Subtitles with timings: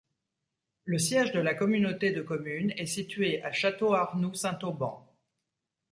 [0.83, 5.07] Le siège de la communauté de communes est situé à Château-Arnoux-Saint-Auban.